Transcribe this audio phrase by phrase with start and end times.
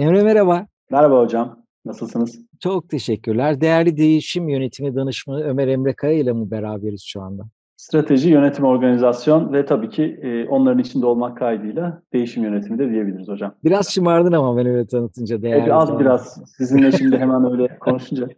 [0.00, 0.66] Emre merhaba.
[0.90, 1.64] Merhaba hocam.
[1.84, 2.38] Nasılsınız?
[2.60, 3.60] Çok teşekkürler.
[3.60, 7.42] Değerli değişim yönetimi danışmanı Ömer Emre Kaya ile mi beraberiz şu anda?
[7.76, 13.28] Strateji, yönetim, organizasyon ve tabii ki e, onların içinde olmak kaydıyla değişim yönetimi de diyebiliriz
[13.28, 13.54] hocam.
[13.64, 15.60] Biraz şımardın ama ben öyle tanıtınca değerli.
[15.60, 16.42] Evet, az biraz.
[16.56, 18.28] Sizinle şimdi hemen öyle konuşunca.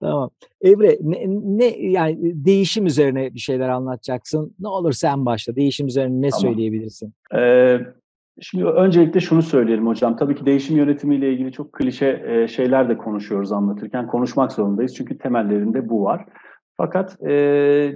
[0.00, 0.30] tamam.
[0.62, 1.24] Emre ne,
[1.58, 4.54] ne yani değişim üzerine bir şeyler anlatacaksın.
[4.60, 5.56] Ne olur sen başla.
[5.56, 6.40] Değişim üzerine ne tamam.
[6.40, 7.14] söyleyebilirsin?
[7.34, 7.80] Ee,
[8.40, 10.16] Şimdi öncelikle şunu söyleyelim hocam.
[10.16, 14.06] Tabii ki değişim yönetimiyle ilgili çok klişe e, şeyler de konuşuyoruz anlatırken.
[14.06, 16.24] Konuşmak zorundayız çünkü temellerinde bu var.
[16.76, 17.30] Fakat e,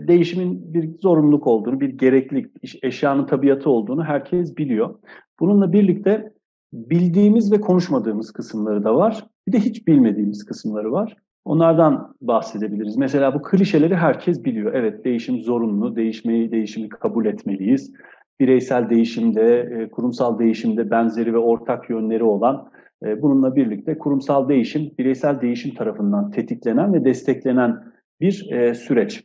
[0.09, 2.47] değişimin bir zorunluluk olduğunu, bir gereklilik,
[2.83, 4.95] eşyanın tabiatı olduğunu herkes biliyor.
[5.41, 6.33] Bununla birlikte
[6.73, 9.27] bildiğimiz ve konuşmadığımız kısımları da var.
[9.48, 11.17] Bir de hiç bilmediğimiz kısımları var.
[11.45, 12.97] Onlardan bahsedebiliriz.
[12.97, 14.75] Mesela bu klişeleri herkes biliyor.
[14.75, 17.93] Evet değişim zorunlu, değişmeyi, değişimi kabul etmeliyiz
[18.41, 22.69] bireysel değişimde, e, kurumsal değişimde benzeri ve ortak yönleri olan
[23.05, 27.84] e, bununla birlikte kurumsal değişim, bireysel değişim tarafından tetiklenen ve desteklenen
[28.20, 29.25] bir e, süreç.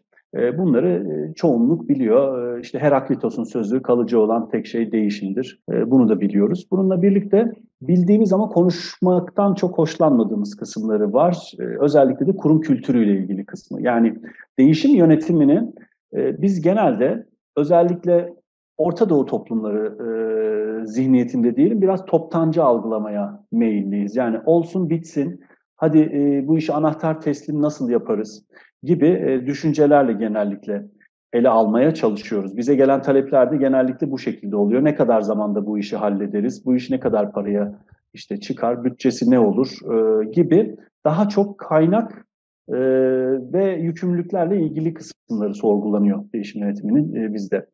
[0.58, 2.58] Bunları çoğunluk biliyor.
[2.60, 5.64] İşte Heraklitos'un sözü kalıcı olan tek şey değişimdir.
[5.86, 6.68] Bunu da biliyoruz.
[6.72, 11.52] Bununla birlikte bildiğimiz ama konuşmaktan çok hoşlanmadığımız kısımları var.
[11.80, 13.82] Özellikle de kurum kültürüyle ilgili kısmı.
[13.82, 14.16] Yani
[14.60, 15.62] değişim yönetimini
[16.14, 17.26] biz genelde
[17.58, 18.34] özellikle
[18.82, 24.16] Orta Doğu toplumları e, zihniyetinde diyelim biraz toptancı algılamaya meyilliyiz.
[24.16, 25.42] Yani olsun bitsin,
[25.76, 28.46] hadi e, bu işi anahtar teslim nasıl yaparız
[28.84, 30.86] gibi e, düşüncelerle genellikle
[31.34, 32.58] ele almaya çalışıyoruz.
[32.58, 34.84] Bize gelen talepler de genellikle bu şekilde oluyor.
[34.84, 37.80] Ne kadar zamanda bu işi hallederiz, bu iş ne kadar paraya
[38.14, 42.26] işte çıkar, bütçesi ne olur e, gibi daha çok kaynak
[42.70, 42.78] e,
[43.54, 47.66] ve yükümlülüklerle ilgili kısımları sorgulanıyor değişim yönetiminin e, bizde.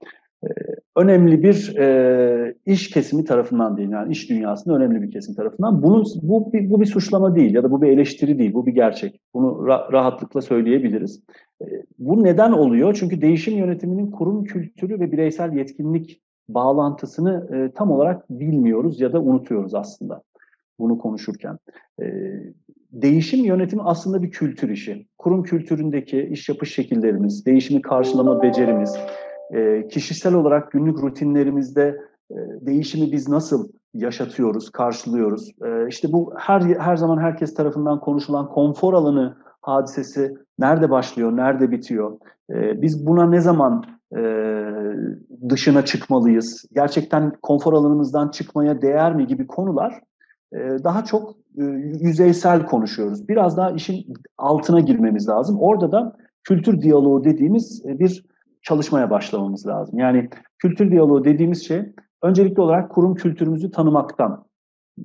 [0.43, 0.47] Ee,
[0.95, 5.83] önemli bir e, iş kesimi tarafından değil, yani iş dünyasında önemli bir kesim tarafından.
[5.83, 8.71] Bunun bu bir, bu bir suçlama değil ya da bu bir eleştiri değil, bu bir
[8.71, 9.21] gerçek.
[9.33, 11.23] Bunu ra- rahatlıkla söyleyebiliriz.
[11.61, 11.65] E,
[11.99, 12.97] bu neden oluyor?
[12.99, 19.21] Çünkü değişim yönetiminin kurum kültürü ve bireysel yetkinlik bağlantısını e, tam olarak bilmiyoruz ya da
[19.21, 20.23] unutuyoruz aslında
[20.79, 21.57] bunu konuşurken.
[22.01, 22.05] E,
[22.91, 25.07] değişim yönetimi aslında bir kültür işi.
[25.17, 28.97] Kurum kültüründeki iş yapış şekillerimiz, değişimi karşılama becerimiz,
[29.53, 35.51] e, kişisel olarak günlük rutinlerimizde e, değişimi biz nasıl yaşatıyoruz, karşılıyoruz?
[35.65, 41.71] E, işte bu her her zaman herkes tarafından konuşulan konfor alanı hadisesi nerede başlıyor, nerede
[41.71, 42.17] bitiyor?
[42.49, 43.83] E, biz buna ne zaman
[44.17, 44.21] e,
[45.49, 46.65] dışına çıkmalıyız?
[46.75, 50.01] Gerçekten konfor alanımızdan çıkmaya değer mi gibi konular
[50.53, 51.63] e, daha çok e,
[52.01, 53.29] yüzeysel konuşuyoruz.
[53.29, 55.57] Biraz daha işin altına girmemiz lazım.
[55.59, 58.25] Orada da kültür diyaloğu dediğimiz bir
[58.67, 59.99] çalışmaya başlamamız lazım.
[59.99, 61.81] Yani kültür diyaloğu dediğimiz şey
[62.23, 64.45] öncelikli olarak kurum kültürümüzü tanımaktan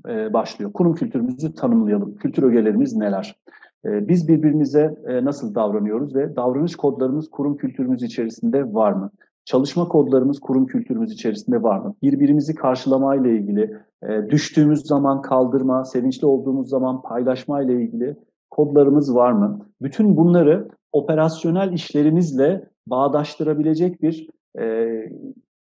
[0.08, 0.72] e, başlıyor.
[0.72, 2.16] Kurum kültürümüzü tanımlayalım.
[2.16, 3.36] Kültür ögelerimiz neler?
[3.84, 9.10] E, biz birbirimize e, nasıl davranıyoruz ve davranış kodlarımız kurum kültürümüz içerisinde var mı?
[9.44, 11.94] Çalışma kodlarımız kurum kültürümüz içerisinde var mı?
[12.02, 18.16] Birbirimizi karşılamayla ilgili, e, düştüğümüz zaman kaldırma, sevinçli olduğumuz zaman paylaşma ile ilgili
[18.50, 19.66] kodlarımız var mı?
[19.82, 24.28] Bütün bunları operasyonel işlerimizle bağdaştırabilecek bir
[24.60, 24.88] e,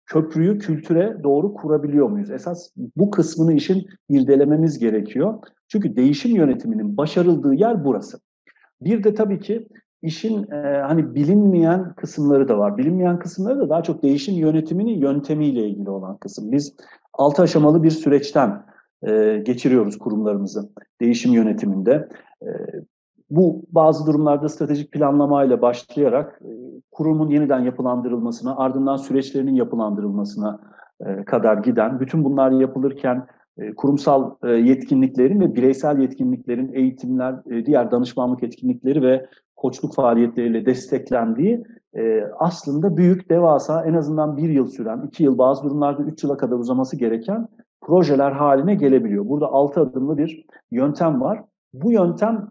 [0.07, 2.31] köprüyü kültüre doğru kurabiliyor muyuz?
[2.31, 5.39] Esas bu kısmını işin irdelememiz gerekiyor.
[5.69, 8.21] Çünkü değişim yönetiminin başarıldığı yer burası.
[8.81, 9.69] Bir de tabii ki
[10.03, 10.57] işin e,
[10.87, 12.79] hani bilinmeyen kısımları da var.
[12.79, 16.53] Bilinmeyen kısımları da daha çok değişim yönetiminin yöntemiyle ilgili olan kısım.
[16.53, 16.75] Biz
[17.13, 18.63] altı aşamalı bir süreçten
[19.03, 22.09] e, geçiriyoruz kurumlarımızı değişim yönetiminde.
[22.43, 22.49] E,
[23.37, 26.51] bu bazı durumlarda stratejik planlamayla başlayarak e,
[26.91, 30.61] kurumun yeniden yapılandırılmasına, ardından süreçlerinin yapılandırılmasına
[31.07, 33.27] e, kadar giden, bütün bunlar yapılırken
[33.59, 39.27] e, kurumsal yetkinliklerin ve bireysel yetkinliklerin eğitimler, diğer danışmanlık etkinlikleri ve
[39.57, 41.65] koçluk faaliyetleriyle desteklendiği
[42.39, 46.57] aslında büyük, devasa, en azından bir yıl süren, iki yıl, bazı durumlarda üç yıla kadar
[46.57, 47.49] uzaması gereken
[47.81, 49.29] projeler haline gelebiliyor.
[49.29, 51.45] Burada altı adımlı bir yöntem var.
[51.75, 52.49] Bu yöntem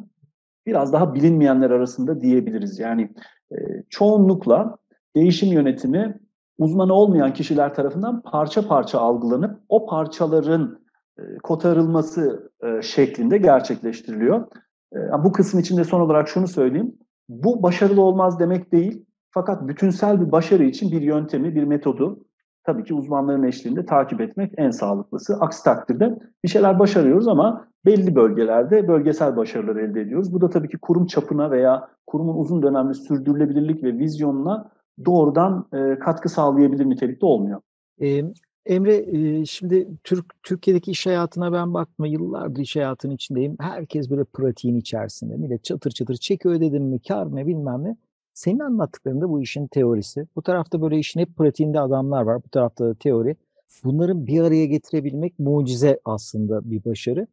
[0.66, 2.80] biraz daha bilinmeyenler arasında diyebiliriz.
[2.80, 3.14] Yani
[3.52, 3.56] e,
[3.90, 4.78] çoğunlukla
[5.16, 6.20] değişim yönetimi
[6.58, 10.80] uzmanı olmayan kişiler tarafından parça parça algılanıp o parçaların
[11.20, 14.48] e, kotarılması e, şeklinde gerçekleştiriliyor.
[14.94, 16.96] E, bu kısım için de son olarak şunu söyleyeyim.
[17.30, 19.06] Bu başarılı olmaz demek değil.
[19.30, 22.26] Fakat bütünsel bir başarı için bir yöntemi, bir metodu
[22.64, 25.38] tabii ki uzmanların eşliğinde takip etmek en sağlıklısı.
[25.40, 30.34] Aksi takdirde bir şeyler başarıyoruz ama belli bölgelerde bölgesel başarılar elde ediyoruz.
[30.34, 34.72] Bu da tabii ki kurum çapına veya kurumun uzun dönemli sürdürülebilirlik ve vizyonuna
[35.06, 37.62] doğrudan e, katkı sağlayabilir nitelikte olmuyor.
[38.02, 38.22] E,
[38.66, 43.56] Emre şimdi Türk Türkiye'deki iş hayatına ben bakma yıllardır iş hayatının içindeyim.
[43.60, 45.38] Herkes böyle pratiğin içerisinde.
[45.38, 47.98] Millet çatır çatır çek ödedim mi kar mı bilmem ne.
[48.34, 50.28] Senin anlattıklarında bu işin teorisi.
[50.36, 52.44] Bu tarafta böyle işin hep pratiğinde adamlar var.
[52.44, 53.36] Bu tarafta da teori.
[53.84, 57.28] Bunların bir araya getirebilmek mucize aslında bir başarı.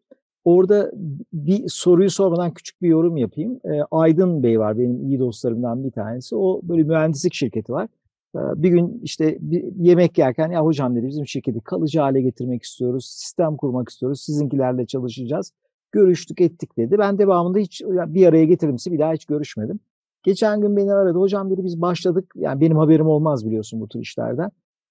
[0.44, 0.92] Orada
[1.32, 3.60] bir soruyu sormadan küçük bir yorum yapayım.
[3.90, 6.36] Aydın Bey var benim iyi dostlarımdan bir tanesi.
[6.36, 7.88] O böyle mühendislik şirketi var
[8.34, 13.06] bir gün işte bir yemek yerken ya hocam dedi bizim şirketi kalıcı hale getirmek istiyoruz.
[13.06, 14.20] Sistem kurmak istiyoruz.
[14.20, 15.52] Sizinkilerle çalışacağız.
[15.92, 16.98] Görüştük ettik dedi.
[16.98, 19.80] Ben devamında hiç bir araya getirimsi bir daha hiç görüşmedim.
[20.28, 21.18] Geçen gün beni aradı.
[21.18, 22.32] Hocam dedi biz başladık.
[22.36, 24.50] Yani benim haberim olmaz biliyorsun bu tür işlerden.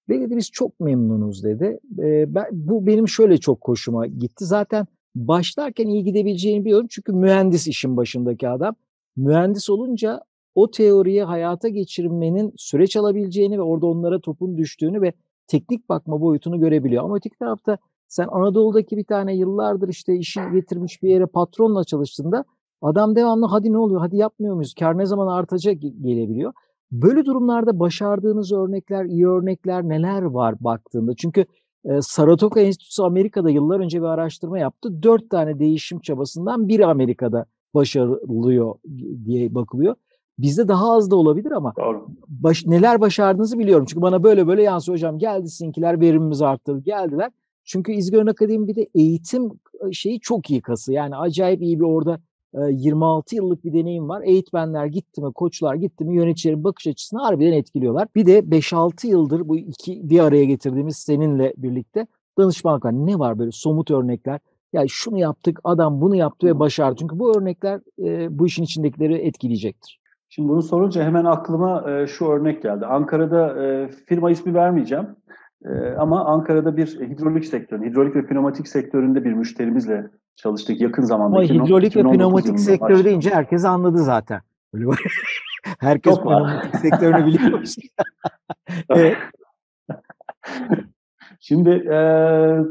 [0.09, 1.79] Ve dedi biz çok memnunuz dedi.
[1.99, 4.45] E, ben, bu benim şöyle çok hoşuma gitti.
[4.45, 6.87] Zaten başlarken iyi gidebileceğini biliyorum.
[6.89, 8.75] Çünkü mühendis işin başındaki adam.
[9.15, 10.21] Mühendis olunca
[10.55, 15.13] o teoriyi hayata geçirmenin süreç alabileceğini ve orada onlara topun düştüğünü ve
[15.47, 17.03] teknik bakma boyutunu görebiliyor.
[17.03, 22.45] Ama öteki tarafta sen Anadolu'daki bir tane yıllardır işte işi getirmiş bir yere patronla çalıştığında
[22.81, 26.53] adam devamlı hadi ne oluyor hadi yapmıyor muyuz kar ne zaman artacak gelebiliyor.
[26.91, 31.15] Böyle durumlarda başardığınız örnekler, iyi örnekler neler var baktığında?
[31.15, 31.45] Çünkü
[31.85, 35.03] e, Saratoga Enstitüsü Amerika'da yıllar önce bir araştırma yaptı.
[35.03, 38.75] Dört tane değişim çabasından biri Amerika'da başarılıyor
[39.25, 39.95] diye bakılıyor.
[40.39, 41.73] Bizde daha az da olabilir ama
[42.27, 43.85] baş, neler başardığınızı biliyorum.
[43.89, 47.31] Çünkü bana böyle böyle yansıyor hocam geldi sizinkiler verimimiz arttı geldiler.
[47.65, 49.51] Çünkü İzgör'ün Akademi bir de eğitim
[49.91, 50.93] şeyi çok iyi kası.
[50.93, 52.19] Yani acayip iyi bir orada
[52.53, 54.21] 26 yıllık bir deneyim var.
[54.25, 58.07] Eğitmenler gitti mi, koçlar gitti mi yöneticilerin bakış açısını harbiden etkiliyorlar.
[58.15, 62.07] Bir de 5-6 yıldır bu iki bir araya getirdiğimiz seninle birlikte
[62.37, 62.85] danışmanlık.
[62.91, 64.39] Ne var böyle somut örnekler?
[64.73, 66.95] Ya şunu yaptık, adam bunu yaptı ve başardı.
[66.99, 67.81] Çünkü bu örnekler
[68.29, 69.99] bu işin içindekileri etkileyecektir.
[70.29, 72.85] Şimdi bunu sorunca hemen aklıma şu örnek geldi.
[72.85, 73.55] Ankara'da
[74.05, 75.07] firma ismi vermeyeceğim.
[75.97, 81.37] Ama Ankara'da bir hidrolik sektörü, hidrolik ve pneumatik sektöründe bir müşterimizle çalıştık yakın zamanda.
[81.37, 83.03] Ama hidrolik ve pneumatik sektörü başladı.
[83.05, 84.41] deyince herkes anladı zaten.
[85.79, 87.63] Herkes Çok pneumatik sektörünü biliyor.
[88.89, 89.17] evet.
[91.39, 91.99] Şimdi e,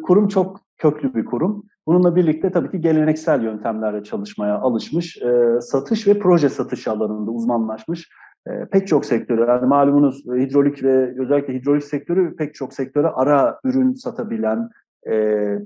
[0.03, 1.65] kurum çok köklü bir kurum.
[1.87, 8.09] Bununla birlikte tabii ki geleneksel yöntemlerle çalışmaya alışmış, e, satış ve proje satış alanında uzmanlaşmış
[8.47, 13.09] e, pek çok sektörü, yani malumunuz e, hidrolik ve özellikle hidrolik sektörü pek çok sektöre
[13.09, 14.71] ara ürün satabilen,
[15.11, 15.15] e,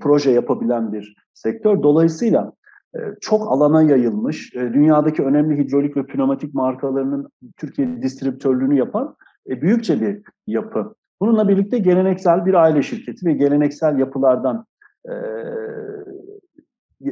[0.00, 1.82] proje yapabilen bir sektör.
[1.82, 2.52] Dolayısıyla
[2.94, 9.16] e, çok alana yayılmış, e, dünyadaki önemli hidrolik ve pneumatik markalarının Türkiye distribütörlüğünü yapan
[9.48, 10.94] e, büyükçe bir yapı.
[11.20, 14.66] Bununla birlikte geleneksel bir aile şirketi ve geleneksel yapılardan
[15.08, 15.14] e,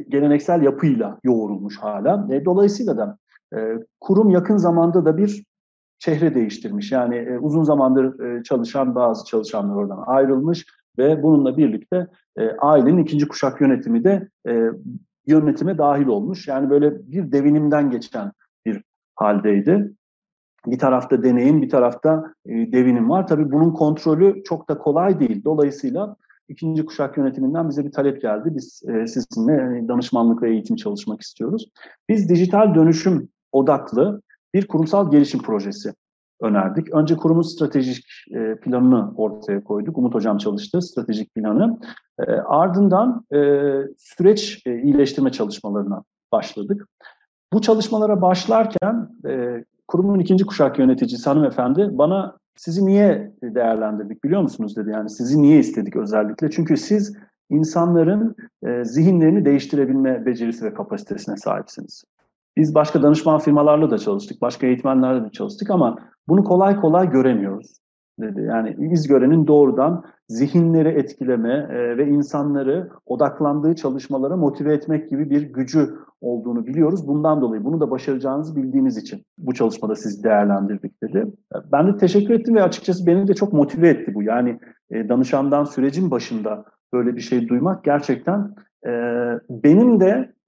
[0.09, 2.27] geleneksel yapıyla yoğrulmuş hala.
[2.31, 3.17] E, dolayısıyla da
[3.55, 5.43] e, kurum yakın zamanda da bir
[5.99, 6.91] çehre değiştirmiş.
[6.91, 10.65] Yani e, uzun zamandır e, çalışan bazı çalışanlar oradan ayrılmış
[10.97, 12.07] ve bununla birlikte
[12.37, 14.69] e, ailenin ikinci kuşak yönetimi de e,
[15.27, 16.47] yönetime dahil olmuş.
[16.47, 18.31] Yani böyle bir devinimden geçen
[18.65, 18.83] bir
[19.15, 19.91] haldeydi.
[20.67, 23.27] Bir tarafta deneyim, bir tarafta e, devinim var.
[23.27, 25.43] Tabii bunun kontrolü çok da kolay değil.
[25.43, 26.15] Dolayısıyla
[26.49, 28.49] ikinci kuşak yönetiminden bize bir talep geldi.
[28.55, 31.69] Biz e, sizinle danışmanlık ve eğitim çalışmak istiyoruz.
[32.09, 34.21] Biz dijital dönüşüm odaklı
[34.53, 35.93] bir kurumsal gelişim projesi
[36.41, 36.93] önerdik.
[36.93, 39.97] Önce kurumun stratejik e, planını ortaya koyduk.
[39.97, 41.79] Umut Hocam çalıştı stratejik planı.
[42.19, 43.37] E, ardından e,
[43.97, 46.87] süreç iyileştirme çalışmalarına başladık.
[47.53, 49.09] Bu çalışmalara başlarken
[49.87, 54.89] kurumun ikinci kuşak yöneticisi hanımefendi bana sizi niye değerlendirdik biliyor musunuz dedi.
[54.89, 56.49] Yani sizi niye istedik özellikle?
[56.49, 57.17] Çünkü siz
[57.49, 58.35] insanların
[58.83, 62.03] zihinlerini değiştirebilme becerisi ve kapasitesine sahipsiniz.
[62.59, 65.97] Biz başka danışman firmalarla da çalıştık, başka eğitmenlerle de çalıştık ama
[66.27, 67.79] bunu kolay kolay göremiyoruz
[68.19, 68.41] dedi.
[68.41, 75.41] Yani iz görenin doğrudan zihinleri etkileme e, ve insanları odaklandığı çalışmalara motive etmek gibi bir
[75.41, 77.07] gücü olduğunu biliyoruz.
[77.07, 81.25] Bundan dolayı bunu da başaracağınızı bildiğimiz için bu çalışmada sizi değerlendirdik dedi.
[81.71, 84.23] Ben de teşekkür ettim ve açıkçası beni de çok motive etti bu.
[84.23, 84.59] Yani
[84.91, 88.91] e, danışandan sürecin başında böyle bir şey duymak gerçekten e,
[89.49, 90.38] benim de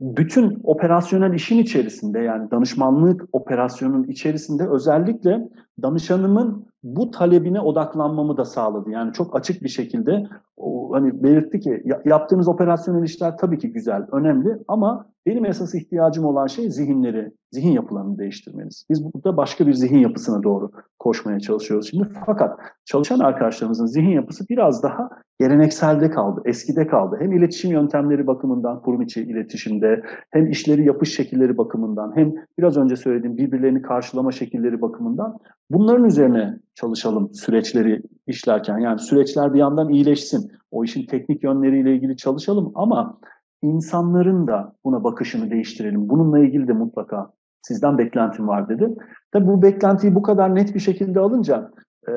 [0.00, 5.48] bütün operasyonel işin içerisinde yani danışmanlık operasyonun içerisinde özellikle
[5.82, 8.90] danışanımın bu talebine odaklanmamı da sağladı.
[8.90, 14.06] Yani çok açık bir şekilde o, hani belirtti ki yaptığınız operasyonel işler tabii ki güzel,
[14.12, 18.86] önemli ama benim esas ihtiyacım olan şey zihinleri, zihin yapılarını değiştirmeniz.
[18.90, 22.08] Biz burada başka bir zihin yapısına doğru koşmaya çalışıyoruz şimdi.
[22.26, 25.10] Fakat çalışan arkadaşlarımızın zihin yapısı biraz daha
[25.40, 27.16] gelenekselde kaldı, eskide kaldı.
[27.20, 32.96] Hem iletişim yöntemleri bakımından, kurum içi iletişimde, hem işleri yapış şekilleri bakımından, hem biraz önce
[32.96, 35.38] söylediğim birbirlerini karşılama şekilleri bakımından
[35.70, 38.78] bunların üzerine çalışalım süreçleri işlerken.
[38.78, 43.18] Yani süreçler bir yandan iyileşsin, o işin teknik yönleriyle ilgili çalışalım ama
[43.62, 46.08] insanların da buna bakışını değiştirelim.
[46.08, 48.94] Bununla ilgili de mutlaka sizden beklentim var dedi.
[49.32, 51.70] Tabii bu beklentiyi bu kadar net bir şekilde alınca
[52.08, 52.12] e,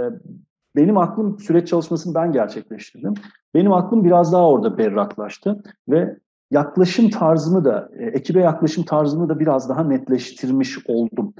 [0.76, 3.14] benim aklım süreç çalışmasını ben gerçekleştirdim.
[3.54, 6.18] Benim aklım biraz daha orada berraklaştı ve
[6.52, 11.34] yaklaşım tarzımı da, e, ekibe yaklaşım tarzımı da biraz daha netleştirmiş oldum.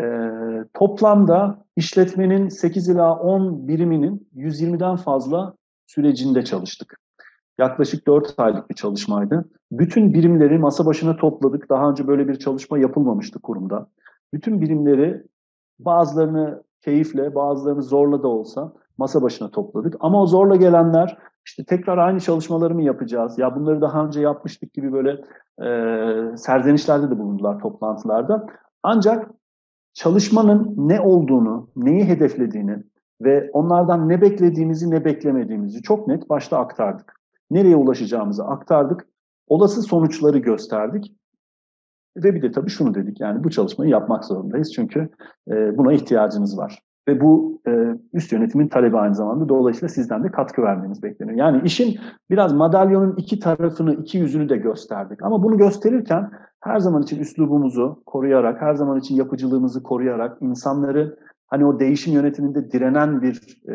[0.00, 0.04] E,
[0.74, 5.54] toplamda işletmenin 8 ila 10 biriminin 120'den fazla
[5.86, 7.00] sürecinde çalıştık.
[7.58, 9.48] Yaklaşık 4 aylık bir çalışmaydı.
[9.72, 11.68] Bütün birimleri masa başına topladık.
[11.68, 13.86] Daha önce böyle bir çalışma yapılmamıştı kurumda.
[14.34, 15.22] Bütün birimleri
[15.78, 19.96] bazılarını keyifle, bazılarını zorla da olsa masa başına topladık.
[20.00, 23.38] Ama o zorla gelenler işte tekrar aynı çalışmaları mı yapacağız?
[23.38, 25.10] Ya bunları daha önce yapmıştık gibi böyle
[25.62, 28.46] e, serzenişlerde de bulundular toplantılarda.
[28.82, 29.30] Ancak
[29.94, 32.82] çalışmanın ne olduğunu, neyi hedeflediğini
[33.20, 37.14] ve onlardan ne beklediğimizi ne beklemediğimizi çok net başta aktardık
[37.50, 39.06] nereye ulaşacağımızı aktardık.
[39.48, 41.12] Olası sonuçları gösterdik.
[42.16, 45.08] Ve bir de tabii şunu dedik yani bu çalışmayı yapmak zorundayız çünkü
[45.50, 46.82] e, buna ihtiyacınız var.
[47.08, 47.70] Ve bu e,
[48.12, 51.38] üst yönetimin talebi aynı zamanda dolayısıyla sizden de katkı vermeniz bekleniyor.
[51.38, 51.98] Yani işin
[52.30, 55.22] biraz madalyonun iki tarafını, iki yüzünü de gösterdik.
[55.22, 56.30] Ama bunu gösterirken
[56.60, 62.70] her zaman için üslubumuzu koruyarak, her zaman için yapıcılığımızı koruyarak insanları hani o değişim yönetiminde
[62.72, 63.74] direnen bir e,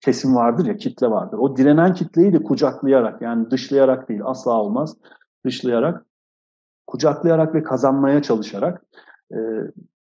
[0.00, 1.38] kesim vardır ya, kitle vardır.
[1.38, 4.96] O direnen kitleyi de kucaklayarak yani dışlayarak değil asla olmaz.
[5.44, 6.06] Dışlayarak,
[6.86, 8.82] kucaklayarak ve kazanmaya çalışarak
[9.32, 9.38] e,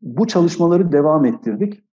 [0.03, 1.85] bu çalışmaları devam ettirdik.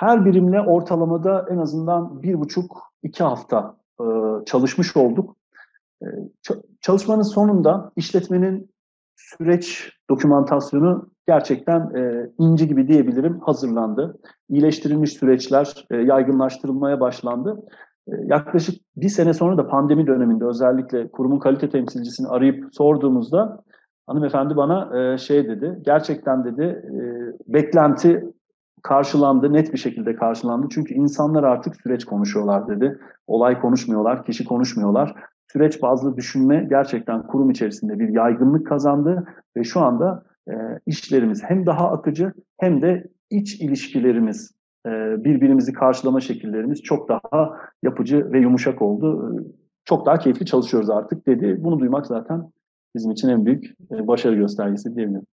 [0.00, 4.04] Her birimle ortalamada en azından bir buçuk, iki hafta e,
[4.46, 5.36] çalışmış olduk.
[6.02, 6.06] E,
[6.80, 8.70] çalışmanın sonunda işletmenin
[9.16, 14.18] süreç dokümantasyonu gerçekten e, inci gibi diyebilirim hazırlandı.
[14.48, 17.62] İyileştirilmiş süreçler e, yaygınlaştırılmaya başlandı.
[18.08, 23.62] E, yaklaşık bir sene sonra da pandemi döneminde özellikle kurumun kalite temsilcisini arayıp sorduğumuzda
[24.06, 27.02] hanımefendi bana e, şey dedi, gerçekten dedi e,
[27.54, 28.32] beklenti
[28.82, 30.66] karşılandı, net bir şekilde karşılandı.
[30.70, 32.98] Çünkü insanlar artık süreç konuşuyorlar dedi.
[33.26, 35.14] Olay konuşmuyorlar, kişi konuşmuyorlar.
[35.52, 40.52] Süreç bazlı düşünme gerçekten kurum içerisinde bir yaygınlık kazandı ve şu anda e,
[40.86, 44.52] işlerimiz hem daha akıcı hem de iç ilişkilerimiz,
[44.86, 44.90] e,
[45.24, 49.34] birbirimizi karşılama şekillerimiz çok daha yapıcı ve yumuşak oldu.
[49.34, 51.56] E, çok daha keyifli çalışıyoruz artık dedi.
[51.58, 52.50] Bunu duymak zaten
[52.96, 55.26] bizim için en büyük e, başarı göstergesi diyebilirim.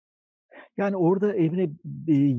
[0.77, 1.71] Yani orada Emre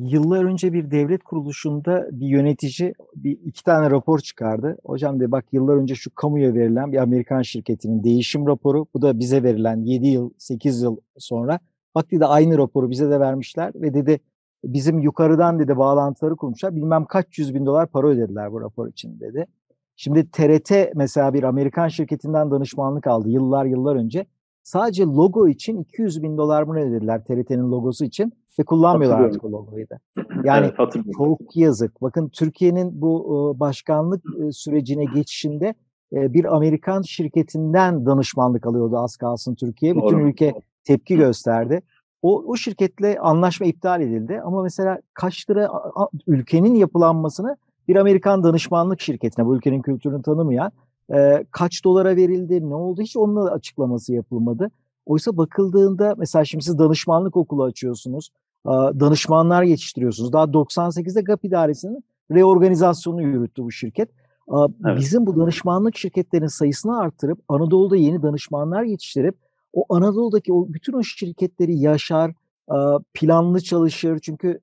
[0.10, 4.78] yıllar önce bir devlet kuruluşunda bir yönetici bir iki tane rapor çıkardı.
[4.86, 8.86] Hocam de bak yıllar önce şu kamuya verilen bir Amerikan şirketinin değişim raporu.
[8.94, 11.60] Bu da bize verilen 7 yıl 8 yıl sonra
[11.98, 14.20] Bak dedi aynı raporu bize de vermişler ve dedi
[14.64, 16.76] bizim yukarıdan dedi bağlantıları kurmuşlar.
[16.76, 19.46] Bilmem kaç yüz bin dolar para ödediler bu rapor için dedi.
[19.96, 24.26] Şimdi TRT mesela bir Amerikan şirketinden danışmanlık aldı yıllar yıllar önce.
[24.68, 29.52] Sadece logo için 200 bin dolar mı ödediler TRT'nin logosu için ve kullanmıyorlar artık o
[29.52, 30.00] logoyu da.
[30.44, 32.02] Yani evet, çok yazık.
[32.02, 35.74] Bakın Türkiye'nin bu başkanlık sürecine geçişinde
[36.12, 39.96] bir Amerikan şirketinden danışmanlık alıyordu az kalsın Türkiye.
[39.96, 40.30] Bütün Doğru.
[40.30, 41.82] ülke tepki gösterdi.
[42.22, 45.72] O, o şirketle anlaşma iptal edildi ama mesela kaç lira
[46.28, 47.58] ülkenin yapılanmasını
[47.88, 50.72] bir Amerikan danışmanlık şirketine bu ülkenin kültürünü tanımayan
[51.14, 54.72] e, kaç dolara verildi ne oldu hiç onun açıklaması yapılmadı.
[55.06, 58.30] Oysa bakıldığında mesela şimdi siz danışmanlık okulu açıyorsunuz,
[58.66, 60.34] danışmanlar yetiştiriyorsunuz.
[60.34, 64.10] Daha 98'de GAP idaresinin reorganizasyonunu yürüttü bu şirket.
[64.86, 64.98] Evet.
[65.00, 69.36] Bizim bu danışmanlık şirketlerinin sayısını artırıp Anadolu'da yeni danışmanlar yetiştirip
[69.74, 72.34] o Anadolu'daki o bütün o şirketleri yaşar,
[73.14, 74.20] planlı çalışır.
[74.20, 74.60] Çünkü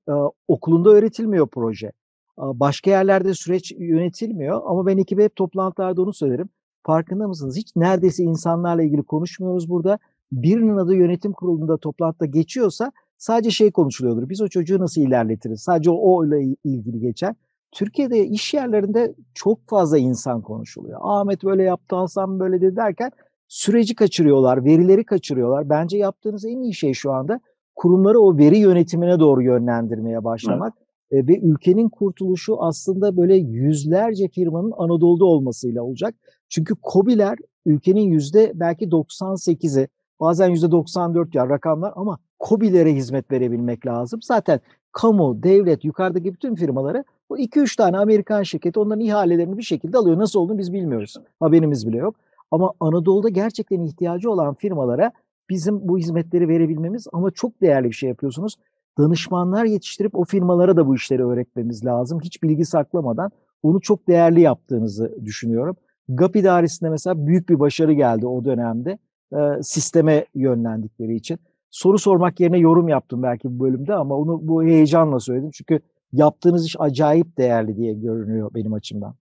[0.47, 1.91] okulunda öğretilmiyor proje.
[2.37, 6.49] Başka yerlerde süreç yönetilmiyor ama ben ekibe hep toplantılarda onu söylerim.
[6.83, 7.57] Farkında mısınız?
[7.57, 9.99] Hiç neredeyse insanlarla ilgili konuşmuyoruz burada.
[10.31, 14.29] Birinin adı yönetim kurulunda toplantıda geçiyorsa sadece şey konuşuluyordur.
[14.29, 15.61] Biz o çocuğu nasıl ilerletiriz?
[15.61, 17.35] Sadece o ile ilgili geçer.
[17.71, 20.99] Türkiye'de iş yerlerinde çok fazla insan konuşuluyor.
[21.03, 23.11] Ahmet böyle yaptı, Hasan böyle dedi derken
[23.47, 25.69] süreci kaçırıyorlar, verileri kaçırıyorlar.
[25.69, 27.39] Bence yaptığınız en iyi şey şu anda
[27.75, 30.73] kurumları o veri yönetimine doğru yönlendirmeye başlamak.
[30.77, 30.84] Evet.
[31.11, 36.15] Ve ülkenin kurtuluşu aslında böyle yüzlerce firmanın Anadolu'da olmasıyla olacak.
[36.49, 39.87] Çünkü COBİ'ler ülkenin yüzde belki 98'i
[40.19, 44.19] bazen %94 ya rakamlar ama COBİ'lere hizmet verebilmek lazım.
[44.23, 44.59] Zaten
[44.91, 50.17] kamu, devlet, yukarıdaki bütün firmaları bu 2-3 tane Amerikan şirketi onların ihalelerini bir şekilde alıyor.
[50.17, 51.17] Nasıl olduğunu biz bilmiyoruz.
[51.39, 52.15] Haberimiz bile yok.
[52.51, 55.11] Ama Anadolu'da gerçekten ihtiyacı olan firmalara
[55.49, 58.55] bizim bu hizmetleri verebilmemiz ama çok değerli bir şey yapıyorsunuz.
[58.97, 62.19] Danışmanlar yetiştirip o firmalara da bu işleri öğretmemiz lazım.
[62.23, 63.31] Hiç bilgi saklamadan
[63.63, 65.75] onu çok değerli yaptığınızı düşünüyorum.
[66.09, 68.97] GAP idaresinde mesela büyük bir başarı geldi o dönemde.
[69.33, 71.39] E, sisteme yönlendikleri için.
[71.71, 75.51] Soru sormak yerine yorum yaptım belki bu bölümde ama onu bu heyecanla söyledim.
[75.53, 75.79] Çünkü
[76.13, 79.15] yaptığınız iş acayip değerli diye görünüyor benim açımdan.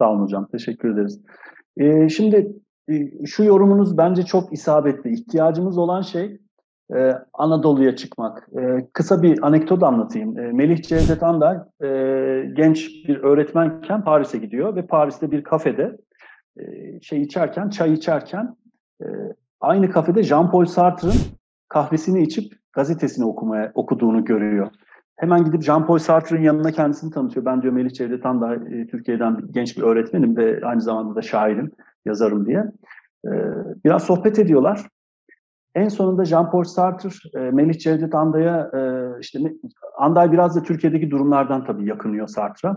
[0.00, 0.48] Sağ olun hocam.
[0.52, 1.20] Teşekkür ederiz.
[1.76, 2.56] Ee, şimdi
[3.24, 5.12] şu yorumunuz bence çok isabetli.
[5.12, 6.40] İhtiyacımız olan şey
[6.96, 8.48] e, Anadolu'ya çıkmak.
[8.58, 10.38] E, kısa bir anekdot anlatayım.
[10.38, 11.88] E, Melih Cevdet Anday e,
[12.52, 15.96] genç bir öğretmenken Paris'e gidiyor ve Paris'te bir kafede
[16.60, 16.64] e,
[17.00, 18.56] şey içerken, çay içerken
[19.02, 19.06] e,
[19.60, 21.14] aynı kafede Jean-Paul Sartre'ın
[21.68, 24.68] kahvesini içip gazetesini okumaya okuduğunu görüyor.
[25.16, 27.46] Hemen gidip Jean-Paul Sartre'ın yanına kendisini tanıtıyor.
[27.46, 31.70] Ben diyor Melih Cevdet Anday, e, Türkiye'den genç bir öğretmenim ve aynı zamanda da şairim,
[32.06, 32.64] yazarım diye.
[33.26, 33.30] E,
[33.84, 34.86] biraz sohbet ediyorlar.
[35.74, 39.38] En sonunda Jean-Paul Sartre, e, Melih Cevdet Anday'a, e, işte
[39.98, 42.76] Anday biraz da Türkiye'deki durumlardan tabii yakınıyor Sartre'a.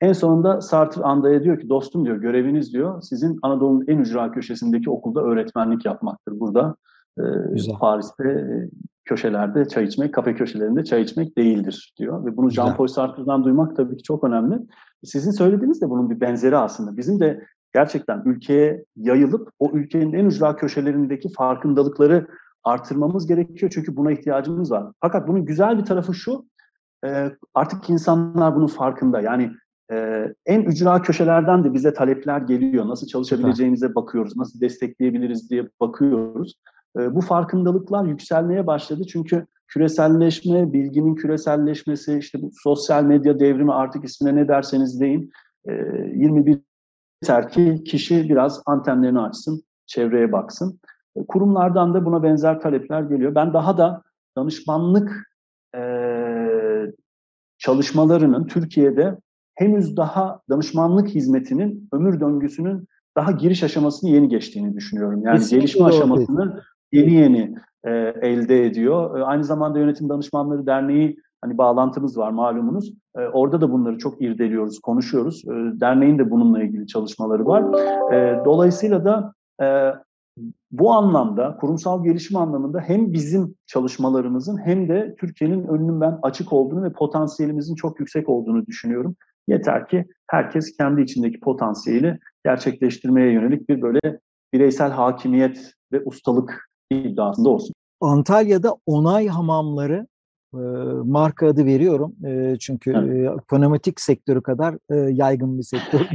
[0.00, 4.90] En sonunda Sartre Anday'a diyor ki dostum diyor göreviniz diyor sizin Anadolu'nun en ücra köşesindeki
[4.90, 6.40] okulda öğretmenlik yapmaktır.
[6.40, 6.76] Burada
[7.18, 7.22] e,
[7.80, 8.70] Paris'te e,
[9.04, 12.26] köşelerde çay içmek, kafe köşelerinde çay içmek değildir diyor.
[12.26, 14.58] Ve bunu Jean-Paul Sartre'dan duymak tabii ki çok önemli.
[15.04, 16.96] Sizin söylediğiniz de bunun bir benzeri aslında.
[16.96, 22.26] Bizim de gerçekten ülkeye yayılıp o ülkenin en ücra köşelerindeki farkındalıkları
[22.64, 23.72] artırmamız gerekiyor.
[23.74, 24.92] Çünkü buna ihtiyacımız var.
[25.00, 26.46] Fakat bunun güzel bir tarafı şu,
[27.06, 29.20] e, artık insanlar bunun farkında.
[29.20, 29.50] Yani
[29.92, 32.88] e, en ücra köşelerden de bize talepler geliyor.
[32.88, 36.54] Nasıl çalışabileceğimize bakıyoruz, nasıl destekleyebiliriz diye bakıyoruz.
[36.98, 39.02] E, bu farkındalıklar yükselmeye başladı.
[39.12, 45.30] Çünkü küreselleşme, bilginin küreselleşmesi, işte bu sosyal medya devrimi artık ismine ne derseniz deyin,
[46.14, 46.60] 21
[47.22, 50.80] Yeter ki kişi biraz antenlerini açsın, çevreye baksın.
[51.16, 53.34] E, kurumlardan da buna benzer talepler geliyor.
[53.34, 54.02] Ben daha da
[54.36, 55.30] danışmanlık
[55.76, 55.82] e,
[57.58, 59.18] çalışmalarının Türkiye'de
[59.54, 65.22] henüz daha danışmanlık hizmetinin ömür döngüsünün daha giriş aşamasını yeni geçtiğini düşünüyorum.
[65.24, 67.54] Yani Kesinlikle gelişme aşamasını yeni yeni
[67.84, 67.90] e,
[68.22, 69.18] elde ediyor.
[69.18, 72.92] E, aynı zamanda Yönetim Danışmanları Derneği hani bağlantımız var malumunuz.
[73.16, 75.44] E, orada da bunları çok irdeliyoruz, konuşuyoruz.
[75.44, 77.62] E, derneğin de bununla ilgili çalışmaları var.
[78.12, 79.92] E, dolayısıyla da e,
[80.70, 86.82] bu anlamda, kurumsal gelişim anlamında hem bizim çalışmalarımızın hem de Türkiye'nin önünün ben açık olduğunu
[86.82, 89.16] ve potansiyelimizin çok yüksek olduğunu düşünüyorum.
[89.48, 94.18] Yeter ki herkes kendi içindeki potansiyeli gerçekleştirmeye yönelik bir böyle
[94.52, 97.72] bireysel hakimiyet ve ustalık iddiasında olsun.
[98.00, 100.06] Antalya'da onay hamamları
[101.04, 102.14] marka adı veriyorum.
[102.26, 106.00] E, çünkü e, pneumatik sektörü kadar e, yaygın bir sektör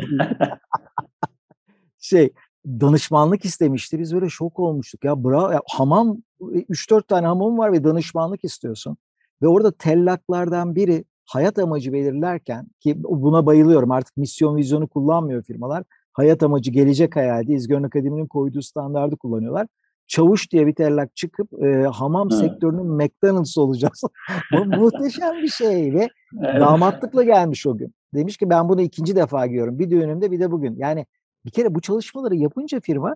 [1.99, 2.33] şey
[2.65, 3.99] danışmanlık istemişti.
[3.99, 5.03] Biz böyle şok olmuştuk.
[5.03, 5.51] Ya bravo.
[5.51, 8.97] Ya, hamam 3-4 tane hamam var ve danışmanlık istiyorsun.
[9.41, 13.91] Ve orada tellaklardan biri hayat amacı belirlerken ki buna bayılıyorum.
[13.91, 15.83] Artık misyon vizyonu kullanmıyor firmalar.
[16.13, 19.67] Hayat amacı gelecek hayalde İzgörün Akademi'nin koyduğu standardı kullanıyorlar
[20.07, 22.39] çavuş diye bir tellak çıkıp e, hamam evet.
[22.41, 24.03] sektörünün McDonald's olacağız.
[24.51, 26.61] Bu muhteşem bir şey ve evet.
[26.61, 27.93] damatlıkla gelmiş o gün.
[28.13, 29.79] Demiş ki ben bunu ikinci defa görüyorum.
[29.79, 30.75] Bir düğünümde bir de bugün.
[30.77, 31.05] Yani
[31.45, 33.15] bir kere bu çalışmaları yapınca firma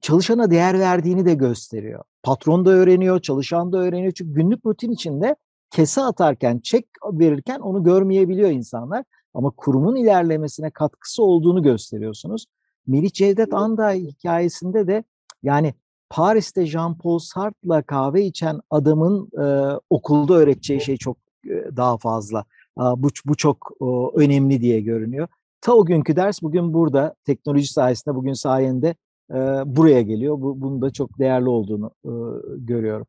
[0.00, 2.04] çalışana değer verdiğini de gösteriyor.
[2.22, 4.12] Patron da öğreniyor, çalışan da öğreniyor.
[4.12, 5.36] Çünkü günlük rutin içinde
[5.70, 9.04] kese atarken, çek verirken onu görmeyebiliyor insanlar.
[9.34, 12.46] Ama kurumun ilerlemesine katkısı olduğunu gösteriyorsunuz.
[12.86, 15.04] Melih Cevdet Anday hikayesinde de
[15.42, 15.74] yani
[16.10, 22.44] Paris'te Jean-Paul Sartre'la kahve içen adamın e, okulda öğreteceği şey çok e, daha fazla.
[22.78, 25.28] E, bu, bu çok e, önemli diye görünüyor.
[25.60, 27.14] Ta o günkü ders bugün burada.
[27.24, 28.94] Teknoloji sayesinde bugün sayende
[29.30, 30.40] e, buraya geliyor.
[30.40, 32.12] Bu, bunun da çok değerli olduğunu e,
[32.56, 33.06] görüyorum.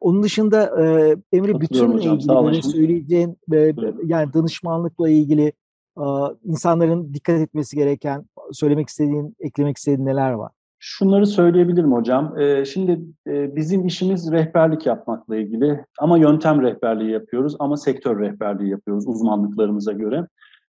[0.00, 3.72] Onun dışında e, Emre bütünle ilgili böyle söyleyeceğin e,
[4.04, 5.52] yani danışmanlıkla ilgili
[5.98, 6.04] e,
[6.44, 10.52] insanların dikkat etmesi gereken, söylemek istediğin, eklemek istediğin neler var?
[10.88, 12.38] Şunları söyleyebilirim hocam.
[12.38, 18.70] Ee, şimdi e, bizim işimiz rehberlik yapmakla ilgili ama yöntem rehberliği yapıyoruz ama sektör rehberliği
[18.70, 20.26] yapıyoruz uzmanlıklarımıza göre.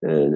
[0.05, 0.31] Ee,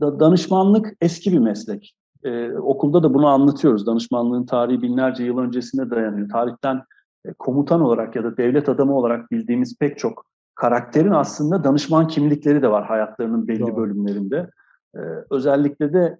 [0.00, 1.94] danışmanlık eski bir meslek.
[2.24, 3.86] Ee, okulda da bunu anlatıyoruz.
[3.86, 6.28] Danışmanlığın tarihi binlerce yıl öncesine dayanıyor.
[6.28, 6.82] Tarihten
[7.24, 12.62] e, komutan olarak ya da devlet adamı olarak bildiğimiz pek çok karakterin aslında danışman kimlikleri
[12.62, 13.76] de var hayatlarının belli Doğru.
[13.76, 14.50] bölümlerinde.
[15.30, 16.18] Özellikle de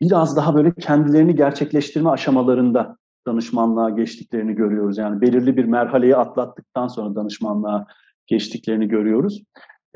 [0.00, 4.98] biraz daha böyle kendilerini gerçekleştirme aşamalarında danışmanlığa geçtiklerini görüyoruz.
[4.98, 7.86] Yani belirli bir merhaleyi atlattıktan sonra danışmanlığa
[8.26, 9.42] geçtiklerini görüyoruz.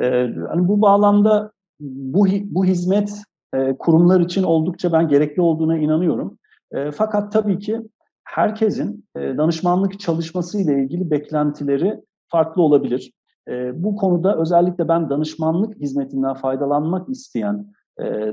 [0.00, 3.22] Ee, hani bu bağlamda bu, bu hizmet
[3.54, 6.38] e, kurumlar için oldukça ben gerekli olduğuna inanıyorum.
[6.72, 7.80] E, fakat tabii ki
[8.24, 13.12] herkesin e, danışmanlık çalışması ile ilgili beklentileri farklı olabilir.
[13.48, 17.72] E, bu konuda özellikle ben danışmanlık hizmetinden faydalanmak isteyen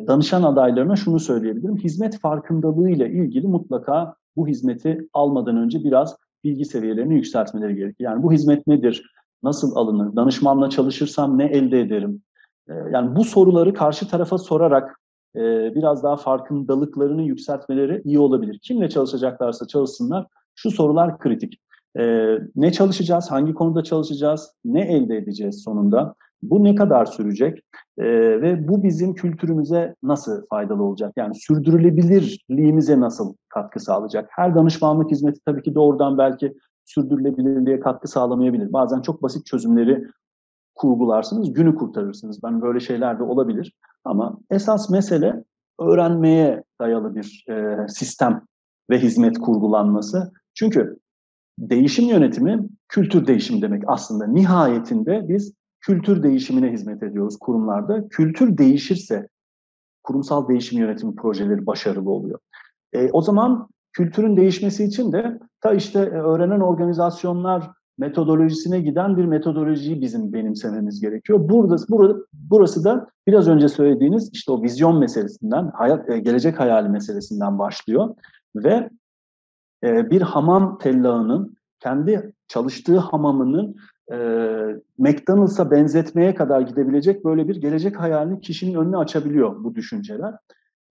[0.08, 1.78] danışan adaylarına şunu söyleyebilirim.
[1.78, 8.04] Hizmet farkındalığı ile ilgili mutlaka bu hizmeti almadan önce biraz bilgi seviyelerini yükseltmeleri gerekir.
[8.06, 9.12] Yani bu hizmet nedir?
[9.44, 10.16] Nasıl alınır?
[10.16, 12.22] Danışmanla çalışırsam ne elde ederim?
[12.70, 15.00] E, yani bu soruları karşı tarafa sorarak
[15.36, 15.40] e,
[15.76, 18.60] biraz daha farkındalıklarını yükseltmeleri iyi olabilir.
[18.64, 20.28] Kimle çalışacaklarsa çalışsınlar.
[20.56, 21.60] Şu sorular kritik.
[22.00, 23.32] E, ne çalışacağız?
[23.32, 24.54] Hangi konuda çalışacağız?
[24.66, 26.16] Ne elde edeceğiz sonunda?
[26.50, 27.60] Bu ne kadar sürecek?
[27.98, 28.06] E,
[28.42, 31.14] ve bu bizim kültürümüze nasıl faydalı olacak?
[31.16, 34.30] Yani sürdürülebilirliğimize nasıl katkı sağlayacak?
[34.32, 36.54] Her danışmanlık hizmeti tabii ki doğrudan belki
[36.86, 38.74] sürdürülebilirliğe katkı sağlamayabilir.
[38.74, 40.08] Bazen çok basit çözümleri
[40.76, 42.44] kurgularsınız, günü kurtarırsınız.
[42.44, 43.74] Ben böyle şeyler de olabilir.
[44.06, 45.44] Ama esas mesele
[45.80, 48.42] öğrenmeye dayalı bir e, sistem
[48.90, 50.32] ve hizmet kurgulanması.
[50.54, 50.98] Çünkü
[51.60, 54.28] değişim yönetimi kültür değişimi demek aslında.
[54.28, 55.54] Nihayetinde biz
[55.86, 58.08] kültür değişimine hizmet ediyoruz kurumlarda.
[58.08, 59.28] Kültür değişirse
[60.04, 62.40] kurumsal değişim yönetimi projeleri başarılı oluyor.
[62.94, 69.26] E, o zaman kültürün değişmesi için de ta işte e, öğrenen organizasyonlar metodolojisine giden bir
[69.26, 71.50] metodolojiyi bizim benimsememiz gerekiyor.
[71.50, 76.90] Burada, burada burası da biraz önce söylediğiniz işte o vizyon meselesinden, hayat, e, gelecek hayali
[76.90, 78.16] meselesinden başlıyor
[78.56, 78.90] ve
[79.84, 83.76] e, bir hamam tellağının kendi çalıştığı hamamının
[84.12, 84.18] e,
[84.98, 90.34] McDonald's'a benzetmeye kadar gidebilecek böyle bir gelecek hayalini kişinin önüne açabiliyor bu düşünceler.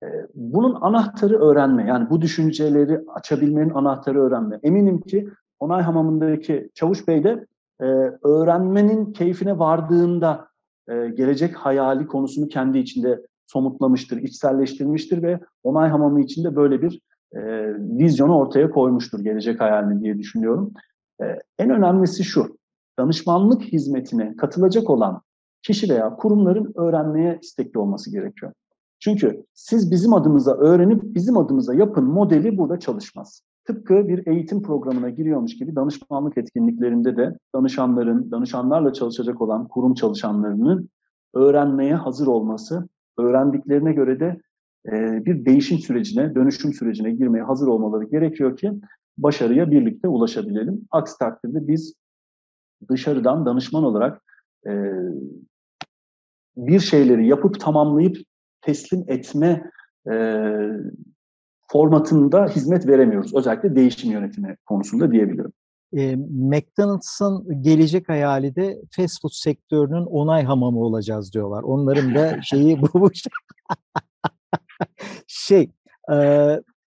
[0.03, 1.87] E, bunun anahtarı öğrenme.
[1.87, 4.61] Yani bu düşünceleri açabilmenin anahtarı öğrenme.
[4.63, 5.29] Eminim ki
[5.61, 7.47] Onay Hamamı'ndaki Çavuş Bey de
[7.81, 7.85] e,
[8.25, 10.49] öğrenmenin keyfine vardığında
[10.89, 17.01] e, gelecek hayali konusunu kendi içinde somutlamıştır, içselleştirmiştir ve Onay Hamamı içinde böyle bir
[17.33, 17.41] e,
[17.79, 20.73] vizyonu ortaya koymuştur gelecek hayalini diye düşünüyorum.
[21.23, 21.25] E,
[21.59, 22.57] en önemlisi şu,
[22.99, 25.23] danışmanlık hizmetine katılacak olan
[25.63, 28.53] kişi veya kurumların öğrenmeye istekli olması gerekiyor.
[29.01, 33.43] Çünkü siz bizim adımıza öğrenip bizim adımıza yapın modeli burada çalışmaz.
[33.65, 40.89] Tıpkı bir eğitim programına giriyormuş gibi danışmanlık etkinliklerinde de danışanların, danışanlarla çalışacak olan kurum çalışanlarının
[41.35, 44.41] öğrenmeye hazır olması, öğrendiklerine göre de
[44.87, 48.73] e, bir değişim sürecine, dönüşüm sürecine girmeye hazır olmaları gerekiyor ki
[49.19, 50.81] başarıya birlikte ulaşabilelim.
[50.91, 51.95] Aksi takdirde biz
[52.89, 54.23] dışarıdan danışman olarak
[54.67, 54.73] e,
[56.57, 58.17] bir şeyleri yapıp tamamlayıp
[58.61, 59.71] teslim etme
[60.13, 60.15] e,
[61.69, 63.35] formatında hizmet veremiyoruz.
[63.35, 65.53] Özellikle değişim yönetimi konusunda diyebilirim.
[65.97, 71.63] E, McDonald's'ın gelecek hayali de fast food sektörünün onay hamamı olacağız diyorlar.
[71.63, 72.89] Onların da şeyi bu.
[72.95, 73.11] bu
[75.27, 75.71] şey,
[76.13, 76.17] e,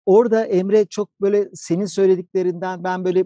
[0.06, 3.26] orada Emre çok böyle senin söylediklerinden ben böyle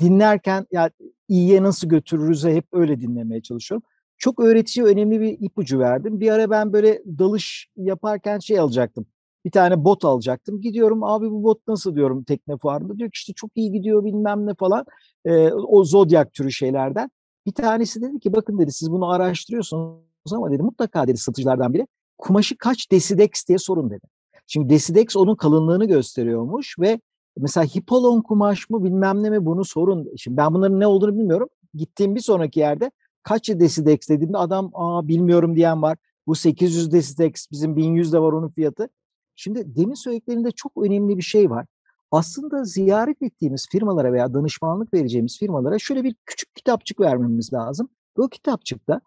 [0.00, 0.90] dinlerken ya
[1.28, 3.86] iyiye nasıl götürürüz'e hep öyle dinlemeye çalışıyorum.
[4.18, 6.20] Çok öğretici, önemli bir ipucu verdim.
[6.20, 9.06] Bir ara ben böyle dalış yaparken şey alacaktım
[9.48, 10.60] bir tane bot alacaktım.
[10.60, 12.98] Gidiyorum abi bu bot nasıl diyorum tekne fuarında.
[12.98, 14.84] Diyor ki işte çok iyi gidiyor bilmem ne falan.
[15.24, 17.10] E, o zodyak türü şeylerden.
[17.46, 21.86] Bir tanesi dedi ki bakın dedi siz bunu araştırıyorsunuz ama dedi mutlaka dedi satıcılardan biri
[22.18, 24.06] kumaşı kaç desidex diye sorun dedi.
[24.50, 27.00] Şimdi desidex onun kalınlığını gösteriyormuş ve
[27.36, 30.08] mesela hipolon kumaş mı bilmem ne mi bunu sorun.
[30.16, 31.48] Şimdi ben bunların ne olduğunu bilmiyorum.
[31.74, 32.90] Gittiğim bir sonraki yerde
[33.22, 35.98] kaç desidex dediğimde adam aa bilmiyorum diyen var.
[36.26, 38.88] Bu 800 desidex bizim 1100 de var onun fiyatı.
[39.36, 41.66] Şimdi demin söylediklerinde çok önemli bir şey var.
[42.10, 47.88] Aslında ziyaret ettiğimiz firmalara veya danışmanlık vereceğimiz firmalara şöyle bir küçük kitapçık vermemiz lazım.
[48.16, 49.00] Bu kitapçıkta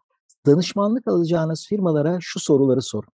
[0.45, 3.09] danışmanlık alacağınız firmalara şu soruları sorun.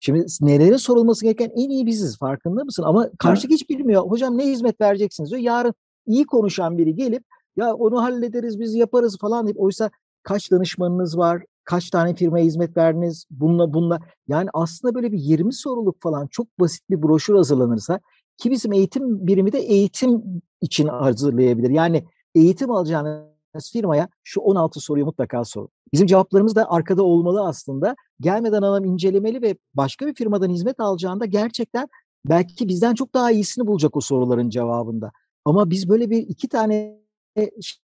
[0.00, 2.82] Şimdi nelere sorulması gereken en iyi biziz farkında mısın?
[2.82, 4.02] Ama karşıdaki hiç bilmiyor.
[4.02, 5.42] Hocam ne hizmet vereceksiniz diyor.
[5.42, 5.74] Yarın
[6.06, 7.24] iyi konuşan biri gelip
[7.56, 9.90] ya onu hallederiz biz yaparız falan deyip oysa
[10.22, 14.00] kaç danışmanınız var, kaç tane firmaya hizmet verdiniz, bununla bununla.
[14.28, 18.00] Yani aslında böyle bir 20 soruluk falan çok basit bir broşür hazırlanırsa
[18.36, 20.22] ki bizim eğitim birimi de eğitim
[20.60, 21.70] için hazırlayabilir.
[21.70, 25.68] Yani eğitim alacağınız firmaya şu 16 soruyu mutlaka sorun.
[25.92, 27.96] Bizim cevaplarımız da arkada olmalı aslında.
[28.20, 31.88] Gelmeden adam incelemeli ve başka bir firmadan hizmet alacağında gerçekten
[32.24, 35.12] belki bizden çok daha iyisini bulacak o soruların cevabında.
[35.44, 36.98] Ama biz böyle bir iki tane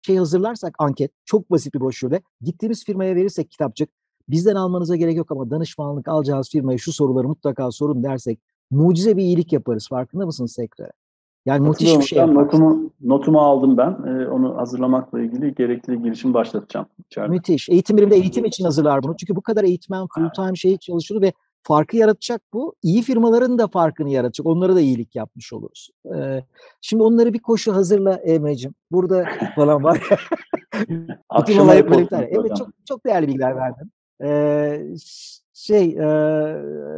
[0.06, 3.90] şey hazırlarsak anket çok basit bir broşürde gittiğimiz firmaya verirsek kitapçık
[4.30, 8.40] bizden almanıza gerek yok ama danışmanlık alacağınız firmaya şu soruları mutlaka sorun dersek
[8.72, 9.88] mucize bir iyilik yaparız.
[9.90, 10.92] Farkında mısınız sektöre?
[11.46, 12.42] Yani müthiş bir şey yaparsın.
[12.42, 13.98] Notumu, notumu aldım ben.
[14.08, 16.86] Ee, onu hazırlamakla ilgili gerekli girişim başlatacağım.
[17.06, 17.30] Içeride.
[17.30, 17.70] Müthiş.
[17.70, 19.16] Eğitim birimde eğitim için hazırlar bunu.
[19.18, 22.76] Çünkü bu kadar eğitmen full time şey çalışıyor ve farkı yaratacak bu.
[22.84, 24.48] İyi firmaların da farkını yaratacak.
[24.48, 25.90] Onlara da iyilik yapmış oluruz.
[26.16, 26.44] Ee,
[26.82, 28.74] şimdi onları bir koşu hazırla Emre'cim.
[28.92, 29.26] Burada
[29.56, 30.10] falan var.
[31.30, 33.92] Akşama Evet çok, çok değerli bilgiler verdin.
[34.24, 34.96] Ee,
[35.54, 36.04] şey e,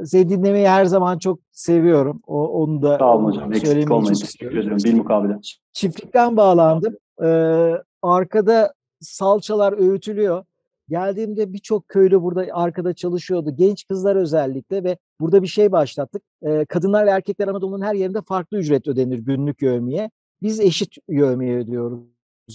[0.05, 2.21] seni dinlemeyi her zaman çok seviyorum.
[2.27, 3.53] O, onu da Sağ olun hocam.
[3.53, 4.13] Eksik olmayın.
[4.13, 4.83] Teşekkür.
[4.83, 5.39] Bir mukabele.
[5.73, 6.95] Çiftlikten bağlandım.
[7.23, 10.45] Ee, arkada salçalar öğütülüyor.
[10.89, 13.55] Geldiğimde birçok köylü burada arkada çalışıyordu.
[13.55, 16.23] Genç kızlar özellikle ve burada bir şey başlattık.
[16.41, 20.11] Ee, kadınlar ve erkekler Anadolu'nun her yerinde farklı ücret ödenir günlük yövmiye.
[20.41, 21.99] Biz eşit yövmiye ödüyoruz.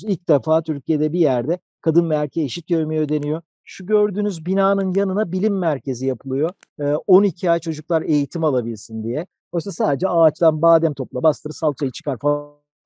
[0.05, 3.43] İlk defa Türkiye'de bir yerde kadın ve erkeğe eşit yövmiye ödeniyor.
[3.71, 6.51] Şu gördüğünüz binanın yanına bilim merkezi yapılıyor.
[6.81, 9.27] Ee, 12 ay çocuklar eğitim alabilsin diye.
[9.53, 12.19] Oysa sadece ağaçtan badem topla, bastır, salçayı çıkar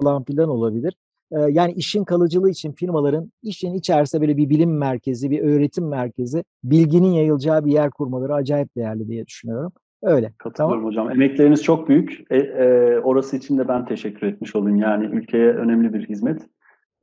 [0.02, 0.94] falan filan olabilir.
[1.32, 6.44] Ee, yani işin kalıcılığı için firmaların işin içerisinde böyle bir bilim merkezi, bir öğretim merkezi,
[6.64, 9.72] bilginin yayılacağı bir yer kurmaları acayip değerli diye düşünüyorum.
[10.02, 10.32] Öyle.
[10.38, 10.90] Katılıyorum tamam.
[10.90, 11.10] hocam.
[11.10, 12.24] Emekleriniz çok büyük.
[12.30, 14.78] E, e, orası için de ben teşekkür etmiş olayım.
[14.78, 16.42] Yani ülkeye önemli bir hizmet.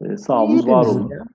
[0.01, 1.09] E, sağ olun, var olun.
[1.09, 1.25] Ya.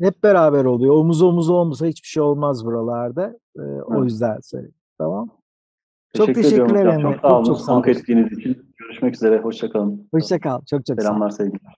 [0.00, 0.94] Hep beraber oluyor.
[0.94, 3.38] Omuz omuz olmasa hiçbir şey olmaz buralarda.
[3.58, 4.74] E, o yüzden söyleyeyim.
[4.98, 5.30] Tamam.
[6.12, 7.00] Teşekkür çok teşekkür ederim.
[7.02, 7.44] Çok sağ olun.
[7.44, 7.82] Çok, çok sağ olun.
[7.88, 8.74] için.
[8.76, 9.38] Görüşmek üzere.
[9.38, 10.08] Hoşçakalın.
[10.10, 10.60] Hoşçakal.
[10.70, 11.74] Çok çok Selamlar, sevgiler.